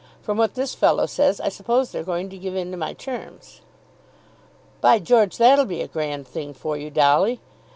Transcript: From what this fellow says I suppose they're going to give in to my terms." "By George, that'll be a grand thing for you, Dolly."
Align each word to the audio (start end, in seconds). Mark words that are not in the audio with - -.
From 0.23 0.35
what 0.35 0.55
this 0.55 0.73
fellow 0.73 1.05
says 1.05 1.39
I 1.39 1.49
suppose 1.49 1.91
they're 1.91 2.01
going 2.03 2.29
to 2.31 2.37
give 2.39 2.55
in 2.55 2.71
to 2.71 2.75
my 2.77 2.93
terms." 2.93 3.61
"By 4.81 4.97
George, 4.97 5.37
that'll 5.37 5.65
be 5.65 5.81
a 5.83 5.87
grand 5.87 6.27
thing 6.27 6.55
for 6.55 6.75
you, 6.75 6.89
Dolly." 6.89 7.39